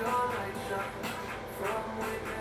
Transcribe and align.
your 0.00 0.08
mind 0.08 0.54
from 1.58 1.98
within. 1.98 2.39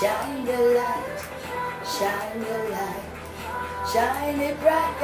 Shine 0.00 0.46
your 0.46 0.74
light, 0.76 1.18
shine 1.84 2.40
your 2.40 2.70
light, 2.70 3.02
shine 3.92 4.38
it 4.38 4.60
bright, 4.60 4.94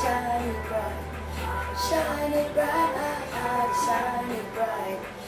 shine 0.00 0.46
it 0.46 0.68
bright, 0.68 0.94
shine 1.74 2.32
it 2.32 2.54
bright, 2.54 3.72
shine 3.84 4.30
it 4.30 4.54
bright. 4.54 5.25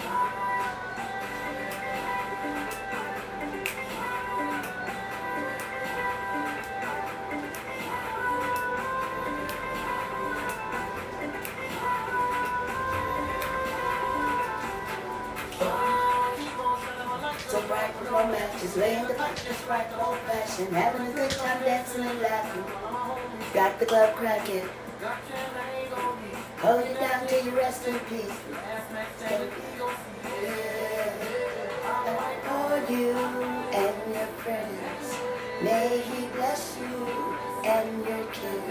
Just 18.60 18.76
laying 18.76 19.06
the 19.06 19.14
just 19.14 19.68
right 19.68 19.86
old 20.00 20.18
fashioned, 20.26 20.74
having 20.74 21.06
a 21.06 21.12
good 21.12 21.30
time 21.30 21.62
dancing 21.62 22.04
and 22.04 22.20
laughing. 22.20 22.64
Got 23.54 23.78
the 23.78 23.86
club 23.86 24.16
cracking. 24.16 24.68
Hold 26.58 26.82
it 26.82 26.98
down 26.98 27.26
till 27.28 27.44
you 27.44 27.52
rest 27.52 27.86
in 27.86 27.98
peace. 28.00 28.38
For 32.48 32.92
you 32.92 33.12
and 33.12 34.14
your 34.14 34.26
friends, 34.42 35.16
may 35.62 36.02
he 36.10 36.26
bless 36.34 36.76
you 36.80 37.06
and 37.64 38.06
your 38.06 38.26
kin. 38.26 38.62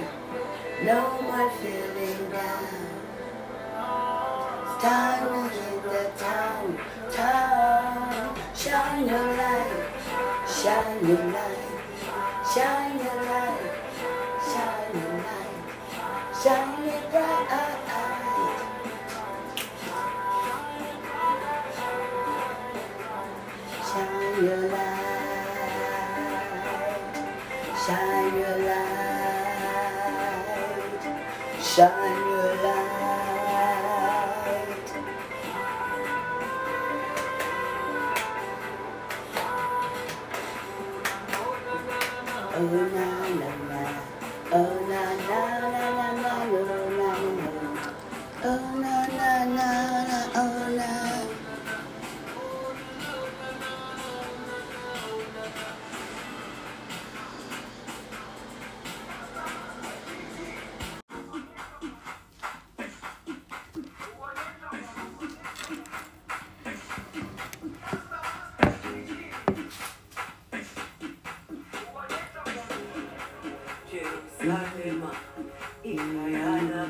No 0.84 1.22
more 1.22 1.50
feeling 1.62 2.30
down. 2.30 2.68
It's 4.64 4.84
time 4.84 5.50
to 5.50 5.77
the 5.90 6.12
town, 6.18 6.78
town. 7.12 8.36
Shine 8.56 9.08
your 9.08 9.28
light, 9.38 9.72
shine 10.48 11.08
your 11.08 11.26
light, 11.32 11.58
shine 12.54 12.98
your 12.98 13.20
light, 13.30 13.62
shine 14.50 14.94
your 14.94 15.14
light, 15.24 15.68
shine 16.44 16.84
it 16.90 17.12
bright. 17.12 17.47
Shine 23.88 24.44
your 24.44 24.64
light, 24.70 25.08
shine 27.86 28.36
your 28.40 28.58
light, 28.68 30.03
shine 31.62 32.16
Oh 42.57 42.63
na 42.63 43.06
na 43.38 43.50
na, 43.69 43.81
oh 44.51 44.73
na 44.90 45.01
na 45.28 45.41
na 45.62 46.07
na 46.18 46.31
oh 46.41 46.66
na 46.97 47.09
na, 47.38 47.50
oh 48.50 48.66
na 48.81 48.95
na 49.18 49.29
na 49.45 49.69
na, 50.09 50.19
oh 50.41 50.66
na. 74.47 74.59
Jerusalema 75.84 76.88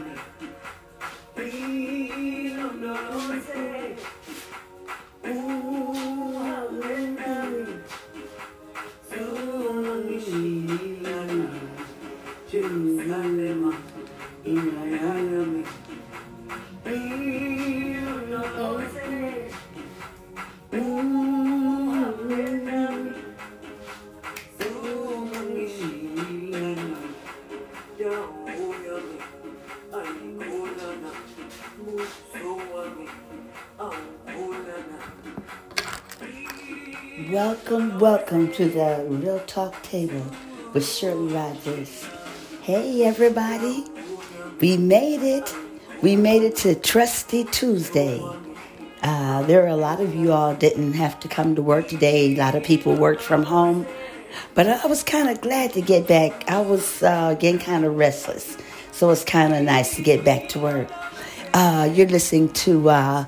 Welcome, 37.38 38.00
welcome 38.00 38.52
to 38.54 38.68
the 38.68 39.06
Real 39.08 39.40
Talk 39.42 39.84
Table 39.84 40.26
with 40.74 40.84
Shirley 40.84 41.32
Rogers. 41.32 42.04
Hey, 42.64 43.06
everybody. 43.06 43.86
We 44.60 44.76
made 44.76 45.22
it. 45.22 45.54
We 46.02 46.16
made 46.16 46.42
it 46.42 46.56
to 46.56 46.74
Trusty 46.74 47.44
Tuesday. 47.44 48.20
Uh, 49.04 49.44
there 49.44 49.64
are 49.64 49.68
a 49.68 49.76
lot 49.76 50.02
of 50.02 50.16
you 50.16 50.32
all 50.32 50.56
didn't 50.56 50.94
have 50.94 51.20
to 51.20 51.28
come 51.28 51.54
to 51.54 51.62
work 51.62 51.88
today. 51.88 52.34
A 52.34 52.38
lot 52.38 52.56
of 52.56 52.64
people 52.64 52.96
worked 52.96 53.22
from 53.22 53.44
home. 53.44 53.86
But 54.56 54.68
I 54.68 54.88
was 54.88 55.04
kind 55.04 55.30
of 55.30 55.40
glad 55.40 55.74
to 55.74 55.82
get 55.82 56.08
back. 56.08 56.50
I 56.50 56.62
was 56.62 57.04
uh, 57.04 57.36
getting 57.36 57.62
kind 57.62 57.86
of 57.86 57.98
restless. 57.98 58.58
So 58.92 59.12
it's 59.12 59.24
kind 59.24 59.54
of 59.54 59.62
nice 59.62 59.96
to 59.98 60.02
get 60.02 60.26
back 60.26 60.50
to 60.50 60.60
work. 60.60 60.90
Uh, 61.54 61.88
you're 61.94 62.08
listening 62.08 62.50
to 62.66 62.90
uh, 62.90 63.26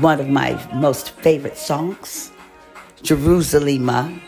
one 0.00 0.18
of 0.18 0.28
my 0.28 0.60
most 0.74 1.12
favorite 1.12 1.56
songs, 1.56 2.29
Jerusalema, 3.02 4.20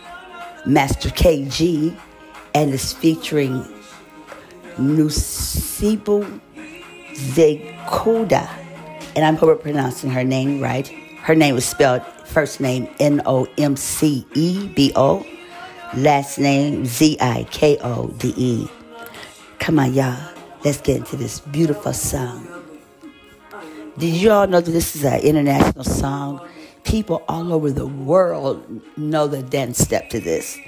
Master 0.66 1.10
KG, 1.10 1.96
and 2.54 2.72
it's 2.74 2.92
featuring 2.92 3.64
Nusibu 4.76 6.40
Zekoda. 7.14 8.48
And 9.14 9.24
I'm 9.24 9.36
pronouncing 9.36 10.10
her 10.10 10.24
name 10.24 10.60
right. 10.60 10.88
Her 11.22 11.34
name 11.34 11.54
was 11.54 11.64
spelled 11.64 12.02
first 12.32 12.60
name 12.60 12.88
N 12.98 13.20
O 13.26 13.46
M 13.58 13.76
C 13.76 14.26
E 14.34 14.68
B 14.74 14.92
O, 14.96 15.24
last 15.94 16.38
name 16.38 16.86
Z 16.86 17.18
I 17.20 17.46
K 17.50 17.78
O 17.82 18.08
D 18.18 18.34
E. 18.36 18.68
Come 19.58 19.78
on, 19.78 19.92
y'all. 19.92 20.18
Let's 20.64 20.80
get 20.80 20.96
into 20.96 21.16
this 21.16 21.40
beautiful 21.40 21.92
song. 21.92 22.48
Did 23.98 24.14
you 24.14 24.30
all 24.30 24.46
know 24.46 24.60
that 24.60 24.70
this 24.70 24.96
is 24.96 25.04
an 25.04 25.20
international 25.20 25.84
song? 25.84 26.40
People 26.92 27.24
all 27.26 27.54
over 27.54 27.70
the 27.70 27.86
world 27.86 28.62
know 28.98 29.26
the 29.26 29.42
dance 29.42 29.78
step 29.78 30.10
to 30.10 30.20
this. 30.20 30.58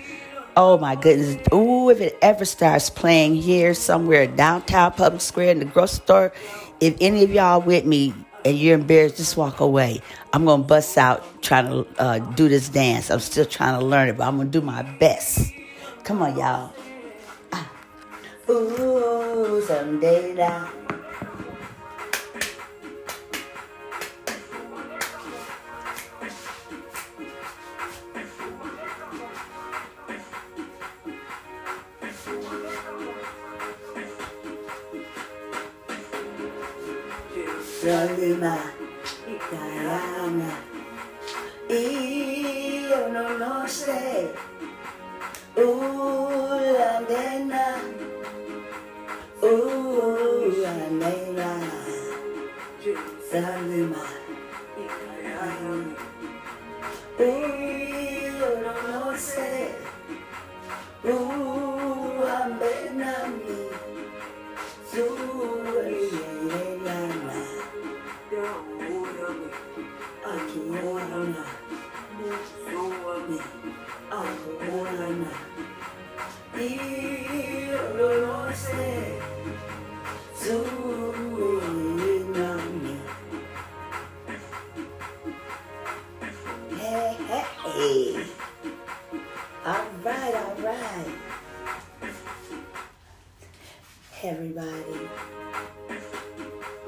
Oh 0.57 0.79
my 0.79 0.97
goodness. 0.97 1.37
Ooh, 1.53 1.91
if 1.91 2.01
it 2.01 2.17
ever 2.23 2.47
starts 2.47 2.89
playing 2.89 3.35
here 3.37 3.75
somewhere 3.75 4.27
downtown 4.27 4.93
public 4.93 5.21
square 5.21 5.51
in 5.51 5.59
the 5.59 5.67
grocery 5.67 5.97
store, 5.97 6.33
if 6.81 6.97
any 6.99 7.25
of 7.25 7.31
y'all 7.31 7.61
with 7.61 7.85
me 7.85 8.15
and 8.43 8.59
you're 8.59 8.75
embarrassed, 8.75 9.19
just 9.19 9.37
walk 9.37 9.61
away. 9.61 10.01
I'm 10.33 10.47
gonna 10.47 10.63
bust 10.63 10.97
out 10.97 11.43
trying 11.43 11.67
to 11.67 11.87
uh, 12.01 12.21
do 12.21 12.49
this 12.49 12.71
dance. 12.71 13.11
I'm 13.11 13.21
still 13.21 13.45
trying 13.45 13.79
to 13.79 13.85
learn 13.85 14.09
it, 14.09 14.17
but 14.17 14.27
I'm 14.27 14.39
gonna 14.39 14.49
do 14.49 14.63
my 14.63 14.81
best. 14.83 15.53
Come 16.05 16.23
on, 16.23 16.39
y'all. 16.39 16.73
Ah. 17.53 17.71
Ooh, 18.49 19.63
someday 19.67 20.33
now. 20.33 20.71
Salima, 37.85 38.57
Io 41.69 43.09
non 43.13 43.37
no 43.37 43.69
sé. 43.69 44.33
Ooh, 45.59 46.57
la 46.79 47.01
nena. 47.07 47.77
La 50.63 50.75
nena. 50.89 51.51
Salima. 53.29 54.24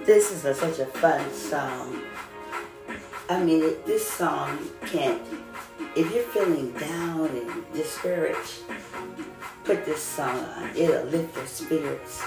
This 0.06 0.30
is 0.30 0.44
a, 0.44 0.54
such 0.54 0.78
a 0.78 0.86
fun 0.86 1.34
song. 1.34 2.00
I 3.28 3.42
mean, 3.42 3.64
it, 3.64 3.84
this 3.86 4.08
song 4.08 4.56
can't, 4.86 5.20
if 5.96 6.14
you're 6.14 6.22
feeling 6.22 6.70
down 6.74 7.26
and 7.26 7.72
discouraged, 7.72 8.62
put 9.64 9.84
this 9.84 10.00
song 10.00 10.38
on. 10.38 10.70
It'll 10.76 11.06
lift 11.06 11.34
your 11.34 11.46
spirits. 11.46 12.22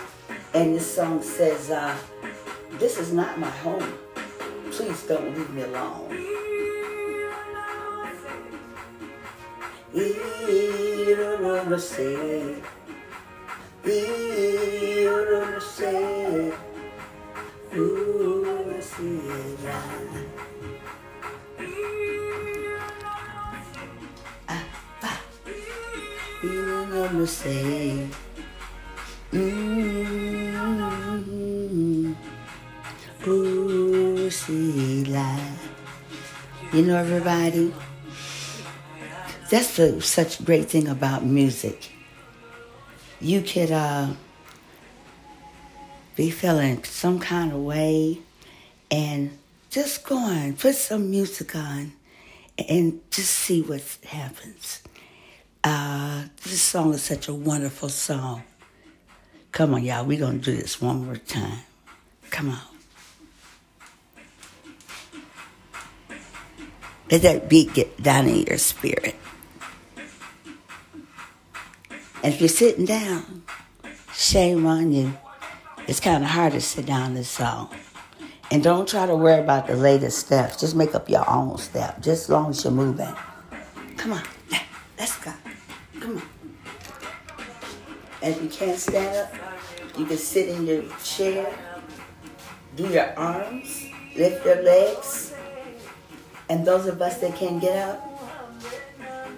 And 0.53 0.75
this 0.75 0.93
song 0.93 1.21
says, 1.21 1.71
uh, 1.71 1.95
This 2.71 2.99
is 2.99 3.13
not 3.13 3.39
my 3.39 3.49
home. 3.49 3.93
Please 4.71 5.01
don't 5.03 5.33
leave 5.33 5.49
me 5.51 5.61
alone. 5.61 6.11
Io 9.95 10.29
sera. 18.99 19.79
Ah, 24.47 24.63
va. 25.01 25.11
Io 26.43 26.85
non 26.85 27.17
lo 27.17 27.25
sé. 27.25 28.07
Mm, 29.31 30.49
Pusila. 33.21 34.49
You 36.73 36.81
know 36.83 36.97
everybody? 36.97 37.73
That's 39.49 39.77
the 39.77 40.01
such 40.01 40.43
great 40.45 40.69
thing 40.69 40.87
about 40.87 41.25
music. 41.25 41.91
You 43.19 43.41
could 43.41 43.71
uh, 43.71 44.13
be 46.15 46.29
feeling 46.29 46.83
some 46.83 47.19
kind 47.19 47.51
of 47.51 47.59
way 47.59 48.19
and 48.91 49.37
just 49.69 50.03
go 50.03 50.17
on, 50.17 50.53
put 50.53 50.75
some 50.75 51.09
music 51.09 51.55
on 51.55 51.93
and 52.67 52.99
just 53.11 53.31
see 53.31 53.61
what 53.61 53.81
happens. 54.05 54.81
Uh, 55.63 56.23
this 56.43 56.61
song 56.61 56.93
is 56.93 57.03
such 57.03 57.27
a 57.27 57.33
wonderful 57.33 57.89
song. 57.89 58.43
Come 59.51 59.73
on, 59.73 59.83
y'all, 59.83 60.05
we're 60.05 60.19
going 60.19 60.39
to 60.39 60.45
do 60.51 60.55
this 60.55 60.81
one 60.81 61.05
more 61.05 61.17
time. 61.17 61.59
Come 62.29 62.51
on. 62.51 62.59
Let 67.11 67.23
that 67.23 67.49
beat 67.49 67.73
get 67.73 68.01
down 68.01 68.27
in 68.27 68.43
your 68.43 68.59
spirit. 68.59 69.15
And 72.21 72.33
if 72.33 72.39
you're 72.39 72.49
sitting 72.49 72.85
down, 72.85 73.43
shame 74.13 74.65
on 74.67 74.91
you. 74.91 75.17
It's 75.87 75.99
kind 75.99 76.23
of 76.23 76.29
hard 76.29 76.53
to 76.53 76.61
sit 76.61 76.85
down 76.85 77.15
this 77.15 77.29
song. 77.29 77.73
And 78.51 78.63
don't 78.63 78.87
try 78.87 79.05
to 79.05 79.15
worry 79.15 79.39
about 79.39 79.67
the 79.67 79.75
latest 79.75 80.17
steps. 80.17 80.59
Just 80.59 80.75
make 80.75 80.95
up 80.95 81.07
your 81.07 81.29
own 81.29 81.57
step, 81.59 82.01
just 82.01 82.23
as 82.23 82.29
long 82.29 82.49
as 82.49 82.63
you're 82.63 82.73
moving. 82.73 83.13
Come 83.95 84.13
on, 84.13 84.23
let's 84.97 85.17
go. 85.19 85.31
Come 85.99 86.17
on. 86.17 86.23
And 88.21 88.35
if 88.35 88.41
you 88.41 88.49
can't 88.49 88.77
stand 88.77 89.15
up, 89.15 89.33
you 89.97 90.05
can 90.05 90.17
sit 90.17 90.49
in 90.49 90.65
your 90.65 90.83
chair, 91.03 91.53
do 92.75 92.87
your 92.87 93.13
arms, 93.17 93.85
lift 94.15 94.43
your 94.45 94.63
legs. 94.63 95.33
And 96.49 96.65
those 96.65 96.87
of 96.87 96.99
us 97.01 97.19
that 97.19 97.35
can't 97.35 97.61
get 97.61 97.77
up, 97.77 98.01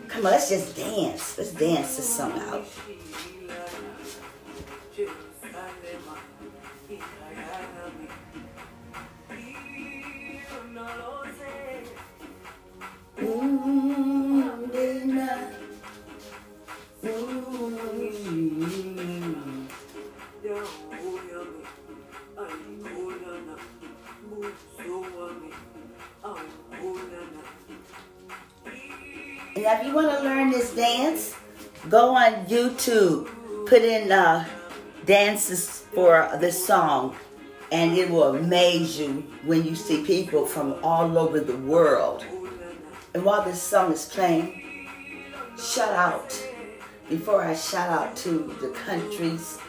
come 0.08 0.26
on, 0.26 0.32
let's 0.32 0.50
just 0.50 0.78
dance. 0.78 1.38
Let's 1.38 1.52
dance 1.52 1.98
this 1.98 2.16
song 2.16 2.32
If 29.64 29.86
you 29.86 29.94
want 29.94 30.10
to 30.18 30.24
learn 30.24 30.50
this 30.50 30.74
dance, 30.74 31.36
go 31.88 32.16
on 32.16 32.48
YouTube, 32.48 33.30
put 33.68 33.84
in 33.84 34.12
uh, 34.12 34.44
dances 35.06 35.86
for 35.94 36.28
this 36.40 36.66
song, 36.66 37.16
and 37.72 37.96
it 37.96 38.10
will 38.10 38.36
amaze 38.36 39.00
you 39.00 39.24
when 39.46 39.64
you 39.64 39.76
see 39.76 40.04
people 40.04 40.48
from 40.48 40.84
all 40.84 41.16
over 41.16 41.40
the 41.40 41.58
world. 41.58 42.26
And 43.14 43.24
while 43.24 43.44
this 43.44 43.62
song 43.62 43.94
is 43.94 44.06
playing, 44.06 44.88
shout 45.60 45.94
out, 45.94 46.44
before 47.08 47.44
I 47.44 47.54
shout 47.54 47.90
out 47.90 48.16
to 48.18 48.56
the 48.62 48.70
countries 48.70 49.60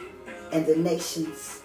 and 0.51 0.65
the 0.65 0.75
nations, 0.75 1.61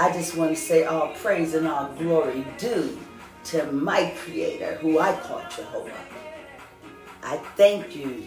I 0.00 0.12
just 0.12 0.36
want 0.36 0.50
to 0.50 0.56
say 0.56 0.82
all 0.82 1.14
praise 1.14 1.54
and 1.54 1.68
all 1.68 1.94
glory 1.94 2.44
due 2.58 2.98
to 3.44 3.70
my 3.70 4.12
Creator, 4.24 4.78
who 4.80 4.98
I 4.98 5.12
call 5.20 5.42
Jehovah. 5.48 5.94
I 7.22 7.36
thank 7.56 7.96
you 7.96 8.26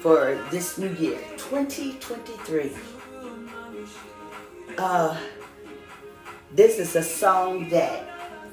for 0.00 0.38
this 0.50 0.78
new 0.78 0.92
year, 0.94 1.18
2023. 1.36 2.72
Uh, 4.78 5.16
this 6.52 6.78
is 6.78 6.96
a 6.96 7.02
song 7.02 7.68
that 7.70 8.08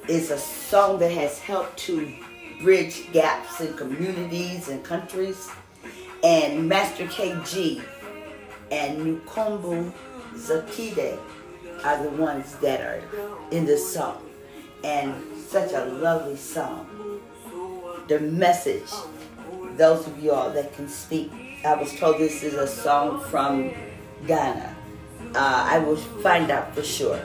is 0.08 0.30
a 0.30 0.38
song 0.38 0.98
that 0.98 1.10
has 1.10 1.38
helped 1.38 1.76
to 1.78 2.12
bridge 2.62 3.12
gaps 3.12 3.60
in 3.60 3.74
communities 3.74 4.68
and 4.68 4.82
countries. 4.84 5.48
And 6.22 6.68
Master 6.68 7.06
KG 7.06 7.82
and 8.70 8.98
Nukombu 8.98 9.92
Zakide 10.34 11.18
are 11.84 12.02
the 12.02 12.10
ones 12.10 12.54
that 12.56 12.80
are 12.80 13.02
in 13.50 13.66
this 13.66 13.92
song. 13.92 14.22
And 14.82 15.14
such 15.36 15.72
a 15.72 15.84
lovely 15.84 16.36
song. 16.36 17.20
The 18.08 18.20
message, 18.20 18.90
those 19.76 20.06
of 20.06 20.22
you 20.22 20.32
all 20.32 20.50
that 20.50 20.72
can 20.74 20.88
speak, 20.88 21.32
I 21.64 21.74
was 21.74 21.94
told 21.98 22.18
this 22.18 22.42
is 22.42 22.54
a 22.54 22.66
song 22.66 23.20
from 23.24 23.72
Ghana. 24.26 24.76
Uh, 25.34 25.68
I 25.68 25.78
will 25.78 25.96
find 25.96 26.50
out 26.50 26.74
for 26.74 26.82
sure. 26.82 27.20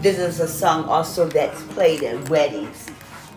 This 0.00 0.18
is 0.18 0.40
a 0.40 0.48
song 0.48 0.84
also 0.84 1.28
that's 1.28 1.62
played 1.74 2.02
at 2.02 2.28
weddings, 2.28 2.90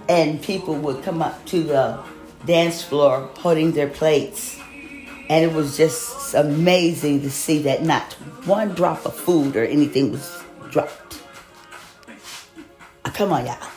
and 0.10 0.42
people 0.42 0.76
would 0.76 1.04
come 1.04 1.22
up 1.22 1.46
to 1.48 1.64
the 1.64 2.00
dance 2.46 2.84
floor 2.84 3.30
holding 3.38 3.72
their 3.72 3.88
plates. 3.88 4.60
And 5.30 5.44
it 5.44 5.54
was 5.54 5.76
just 5.76 6.34
amazing 6.34 7.22
to 7.22 7.30
see 7.30 7.60
that 7.64 7.84
not 7.84 8.14
one 8.46 8.70
drop 8.70 9.06
of 9.06 9.16
food 9.16 9.56
or 9.58 9.66
anything 9.66 10.12
was 10.12 10.44
dropped. 10.72 11.22
Uh, 13.04 13.10
Come 13.12 13.34
on, 13.34 13.46
y'all. 13.46 13.77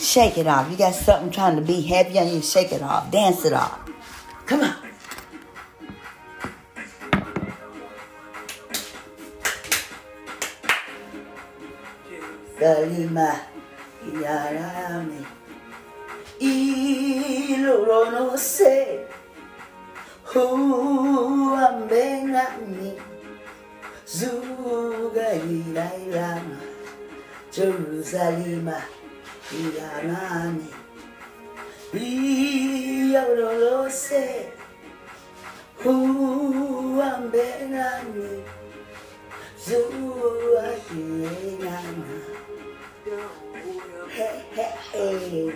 Shake 0.00 0.38
it 0.38 0.46
off. 0.46 0.70
You 0.70 0.76
got 0.76 0.94
something 0.94 1.30
trying 1.30 1.56
to 1.56 1.62
be 1.62 1.80
heavy 1.82 2.18
on 2.18 2.28
you, 2.28 2.40
shake 2.40 2.72
it 2.72 2.82
off. 2.82 3.10
Dance 3.10 3.44
it 3.44 3.52
off. 3.52 3.78
Come 4.46 4.60
on. 4.60 4.74
Kalima 12.58 13.40
Yarami 14.04 15.24
Iloro 16.40 18.10
no 18.12 18.36
se 18.36 19.06
Ilanani 29.52 30.66
Iloro 31.94 33.90
se 33.90 34.52
Huambengani 35.84 37.22
Zuga 39.58 40.74
ilailama 40.90 42.20
Hey, 44.10 44.42
hey, 44.52 44.72
hey. 44.92 45.52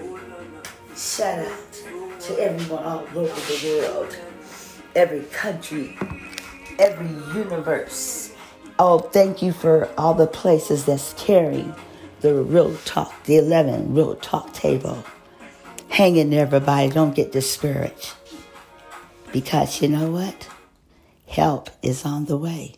Shout 0.97 1.39
out 1.47 1.73
to 2.21 2.39
everyone 2.39 2.85
all 2.85 3.05
over 3.15 3.25
the 3.25 3.59
world, 3.83 4.17
every 4.95 5.23
country, 5.33 5.99
every 6.79 7.09
universe. 7.39 8.33
Oh, 8.79 8.99
thank 9.01 9.43
you 9.43 9.53
for 9.53 9.89
all 9.99 10.15
the 10.15 10.27
places 10.27 10.85
that's 10.85 11.13
carrying 11.15 11.75
the 12.23 12.35
real 12.43 12.75
talk, 12.85 13.25
the 13.25 13.37
11 13.37 13.95
real 13.95 14.15
talk 14.17 14.53
table. 14.55 15.05
Hang 15.89 16.17
in 16.17 16.31
there, 16.31 16.47
everybody. 16.47 16.89
Don't 16.89 17.15
get 17.15 17.33
discouraged. 17.33 18.15
Because 19.33 19.83
you 19.83 19.89
know 19.89 20.11
what? 20.11 20.49
Help 21.27 21.71
is 21.83 22.07
on 22.07 22.27
the 22.27 22.37
way. 22.37 22.75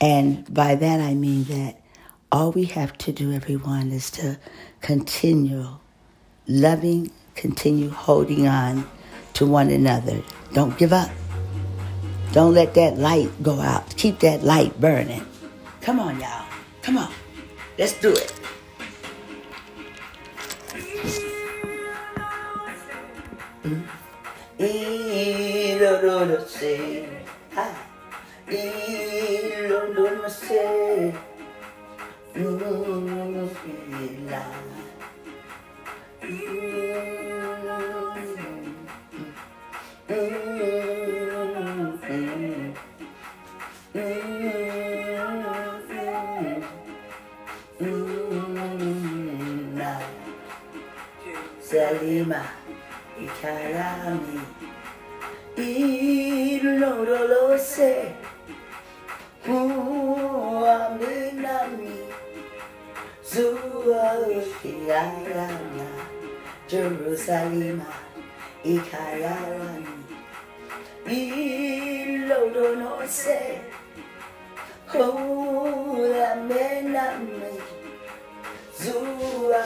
And 0.00 0.52
by 0.52 0.74
that 0.74 1.00
I 1.00 1.14
mean 1.14 1.44
that 1.44 1.80
all 2.30 2.52
we 2.52 2.64
have 2.66 2.96
to 2.98 3.12
do, 3.12 3.32
everyone, 3.32 3.90
is 3.90 4.10
to 4.12 4.38
continue 4.80 5.66
loving, 6.46 7.10
continue 7.34 7.90
holding 7.90 8.46
on 8.46 8.88
to 9.34 9.46
one 9.46 9.70
another. 9.70 10.22
Don't 10.52 10.76
give 10.76 10.92
up. 10.92 11.10
Don't 12.32 12.54
let 12.54 12.74
that 12.74 12.98
light 12.98 13.30
go 13.42 13.60
out. 13.60 13.96
Keep 13.96 14.20
that 14.20 14.42
light 14.42 14.78
burning. 14.80 15.24
Come 15.80 16.00
on, 16.00 16.20
y'all. 16.20 16.46
Come 16.82 16.98
on. 16.98 17.12
Let's 17.78 17.94
do 18.00 18.12
it. 18.12 18.32
Ilorose. 25.72 26.22
Mm, 32.34 32.72
ilorolose 56.62 58.14
huaminami 60.62 61.96
zua 63.32 64.16
ikarana 64.64 65.88
Jerusalema 66.68 67.92
ikarami 68.64 69.86
ilorolose 72.02 73.40
huaminami 76.12 76.42
zua 78.82 79.62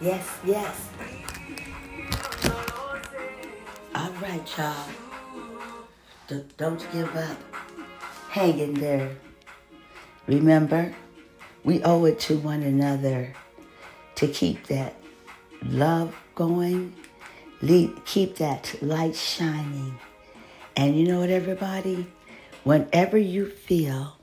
Yes, 0.00 0.28
yes. 0.44 0.88
All 3.94 4.10
right, 4.12 4.58
y'all. 4.58 4.86
D- 6.28 6.44
Don't 6.56 6.86
give 6.92 7.14
up. 7.16 7.36
Hang 8.30 8.58
in 8.58 8.74
there. 8.74 9.16
Remember, 10.26 10.94
we 11.64 11.82
owe 11.82 12.04
it 12.04 12.20
to 12.20 12.38
one 12.38 12.62
another 12.62 13.34
to 14.14 14.28
keep 14.28 14.66
that 14.68 14.94
love 15.64 16.14
going, 16.34 16.94
keep 18.04 18.36
that 18.36 18.74
light 18.80 19.16
shining. 19.16 19.98
And 20.76 20.96
you 20.96 21.06
know 21.08 21.20
what, 21.20 21.30
everybody? 21.30 22.06
Whenever 22.64 23.18
you 23.18 23.48
feel 23.48 24.16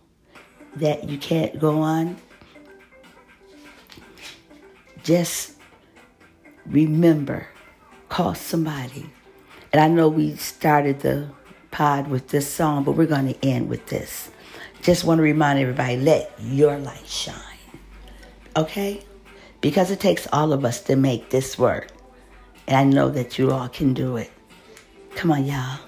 that 0.77 1.09
you 1.09 1.17
can't 1.17 1.59
go 1.59 1.81
on, 1.81 2.17
just 5.07 5.53
remember, 6.65 7.47
call 8.09 8.35
somebody. 8.35 9.09
And 9.71 9.81
I 9.81 9.87
know 9.87 10.09
we 10.09 10.35
started 10.35 10.99
the 10.99 11.29
pod 11.71 12.09
with 12.09 12.27
this 12.27 12.45
song, 12.45 12.83
but 12.83 12.91
we're 12.91 13.05
going 13.05 13.33
to 13.33 13.45
end 13.45 13.69
with 13.69 13.87
this. 13.87 14.29
Just 14.81 15.05
want 15.05 15.19
to 15.19 15.23
remind 15.23 15.59
everybody 15.59 15.95
let 15.95 16.33
your 16.41 16.77
light 16.77 17.07
shine. 17.07 17.35
Okay? 18.57 19.01
Because 19.61 19.91
it 19.91 20.01
takes 20.01 20.27
all 20.33 20.51
of 20.51 20.65
us 20.65 20.81
to 20.81 20.97
make 20.97 21.29
this 21.29 21.57
work. 21.57 21.87
And 22.67 22.75
I 22.75 22.83
know 22.83 23.07
that 23.09 23.39
you 23.39 23.51
all 23.51 23.69
can 23.69 23.93
do 23.93 24.17
it. 24.17 24.29
Come 25.15 25.31
on, 25.31 25.45
y'all. 25.45 25.79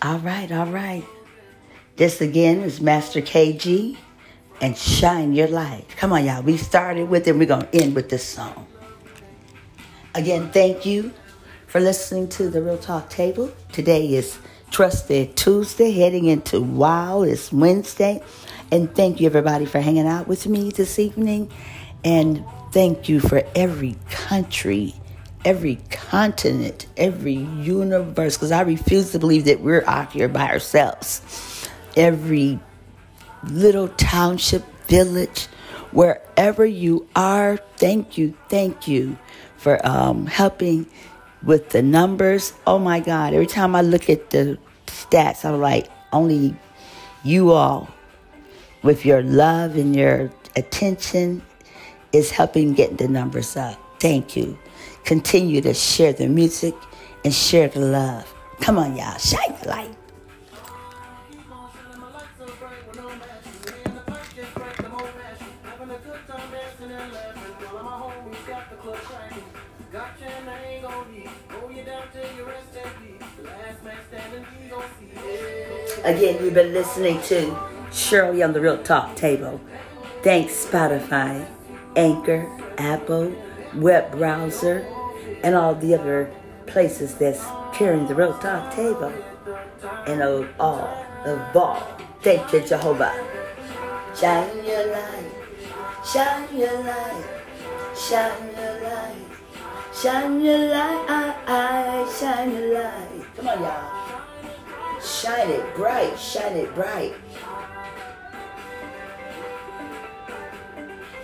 All 0.00 0.18
right, 0.20 0.50
all 0.50 0.66
right. 0.66 1.04
This 2.00 2.22
again 2.22 2.62
is 2.62 2.80
Master 2.80 3.20
KG 3.20 3.94
and 4.62 4.74
Shine 4.74 5.34
Your 5.34 5.48
Light. 5.48 5.84
Come 5.98 6.14
on, 6.14 6.24
y'all. 6.24 6.42
We 6.42 6.56
started 6.56 7.10
with 7.10 7.28
it. 7.28 7.36
We're 7.36 7.44
going 7.44 7.66
to 7.66 7.74
end 7.74 7.94
with 7.94 8.08
this 8.08 8.24
song. 8.24 8.66
Again, 10.14 10.50
thank 10.50 10.86
you 10.86 11.12
for 11.66 11.78
listening 11.78 12.30
to 12.30 12.48
the 12.48 12.62
Real 12.62 12.78
Talk 12.78 13.10
Table. 13.10 13.52
Today 13.72 14.14
is 14.14 14.38
Trusted 14.70 15.36
Tuesday, 15.36 15.90
heading 15.90 16.24
into 16.24 16.62
Wow, 16.62 17.20
it's 17.20 17.52
Wednesday. 17.52 18.22
And 18.72 18.94
thank 18.94 19.20
you, 19.20 19.26
everybody, 19.26 19.66
for 19.66 19.80
hanging 19.80 20.06
out 20.06 20.26
with 20.26 20.46
me 20.46 20.70
this 20.70 20.98
evening. 20.98 21.52
And 22.02 22.42
thank 22.72 23.10
you 23.10 23.20
for 23.20 23.42
every 23.54 23.98
country, 24.08 24.94
every 25.44 25.76
continent, 25.90 26.86
every 26.96 27.34
universe, 27.34 28.38
because 28.38 28.52
I 28.52 28.62
refuse 28.62 29.12
to 29.12 29.18
believe 29.18 29.44
that 29.44 29.60
we're 29.60 29.84
out 29.84 30.12
here 30.12 30.28
by 30.28 30.48
ourselves. 30.48 31.49
Every 31.96 32.58
little 33.44 33.88
township, 33.88 34.64
village, 34.90 35.46
wherever 35.92 36.66
you 36.66 37.08
are, 37.14 37.56
thank 37.76 38.18
you, 38.18 38.34
thank 38.48 38.88
you 38.88 39.16
for 39.56 39.84
um, 39.86 40.26
helping 40.26 40.86
with 41.42 41.70
the 41.70 41.80
numbers. 41.80 42.52
Oh 42.66 42.78
my 42.78 43.00
God, 43.00 43.32
every 43.32 43.46
time 43.46 43.76
I 43.76 43.82
look 43.82 44.10
at 44.10 44.30
the 44.30 44.58
stats, 44.86 45.44
I'm 45.44 45.60
like, 45.60 45.88
only 46.12 46.56
you 47.22 47.52
all 47.52 47.88
with 48.82 49.06
your 49.06 49.22
love 49.22 49.76
and 49.76 49.94
your 49.94 50.30
attention 50.56 51.42
is 52.12 52.30
helping 52.30 52.74
get 52.74 52.98
the 52.98 53.06
numbers 53.06 53.56
up. 53.56 53.78
Thank 54.00 54.36
you. 54.36 54.58
Continue 55.04 55.60
to 55.60 55.74
share 55.74 56.12
the 56.12 56.28
music 56.28 56.74
and 57.24 57.32
share 57.32 57.68
the 57.68 57.80
love. 57.80 58.32
Come 58.60 58.78
on, 58.78 58.96
y'all, 58.96 59.18
shine 59.18 59.54
the 59.62 59.68
light. 59.68 59.99
Again, 76.02 76.42
you've 76.42 76.54
been 76.54 76.72
listening 76.72 77.20
to 77.22 77.56
Shirley 77.92 78.42
on 78.42 78.52
the 78.52 78.60
Real 78.60 78.82
Talk 78.82 79.14
Table. 79.14 79.60
Thanks, 80.22 80.66
Spotify, 80.66 81.46
Anchor, 81.94 82.48
Apple, 82.78 83.34
web 83.74 84.10
browser, 84.10 84.84
and 85.44 85.54
all 85.54 85.74
the 85.74 85.94
other 85.94 86.32
places 86.66 87.14
that's 87.14 87.44
carrying 87.72 88.06
the 88.06 88.14
Real 88.14 88.36
Talk 88.38 88.72
Table. 88.72 89.12
And 90.06 90.22
of 90.22 90.48
all, 90.58 91.06
of 91.24 91.56
all, 91.56 91.86
thank 92.22 92.52
you, 92.52 92.60
Jehovah. 92.60 93.14
Shine 94.18 94.64
your 94.64 94.92
light, 94.92 95.39
shine 96.04 96.48
your 96.56 96.82
light, 96.82 97.24
shine 97.96 98.46
your 98.56 98.80
light, 98.82 99.26
shine 99.94 100.40
your 100.40 100.58
light, 100.68 101.36
shine 101.46 102.00
Shine 102.20 102.52
your 102.52 102.74
light. 102.74 103.24
Come 103.36 103.48
on, 103.48 103.62
y'all. 103.62 104.20
Shine 105.00 105.50
it 105.50 105.74
bright. 105.74 106.18
Shine 106.18 106.56
it 106.56 106.74
bright. 106.74 107.14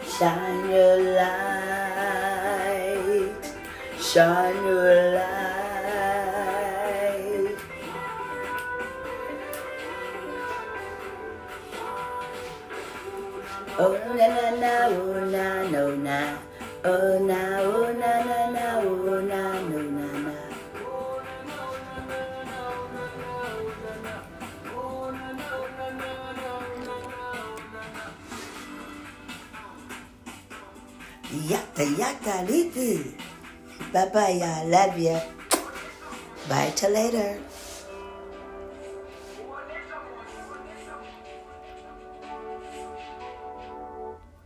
Shine 0.07 0.71
your 0.71 1.03
light. 1.17 2.37
Shine 4.01 4.65
your 4.65 5.15
light. 5.17 5.46
Oh 13.79 13.93
na 14.17 14.27
na 14.33 14.47
na, 14.57 14.73
oh 14.89 15.21
na 15.29 15.47
no 15.69 15.85
na, 15.97 16.19
oh 16.85 17.19
na 17.29 17.41
oh 17.61 17.93
na 17.93 18.13
na 18.25 18.41
na, 18.57 18.65
oh 18.81 19.21
na 19.21 19.43
no 19.69 19.81
na 19.97 20.09
na. 20.25 20.35
Yaka 31.51 31.85
yaka 32.01 32.35
liti. 32.49 33.13
Bye 33.93 34.09
bye, 34.13 34.31
y'all. 34.41 34.67
Love 34.69 34.99
ya. 34.99 35.21
Bye 36.49 36.73
till 36.77 36.91
later. 36.91 37.37